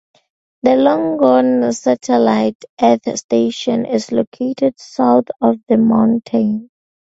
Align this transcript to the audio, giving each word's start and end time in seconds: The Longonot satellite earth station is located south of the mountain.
The 0.63 0.71
Longonot 0.77 1.75
satellite 1.75 2.65
earth 2.81 3.19
station 3.19 3.85
is 3.85 4.11
located 4.11 4.79
south 4.79 5.25
of 5.39 5.57
the 5.69 5.77
mountain. 5.77 6.71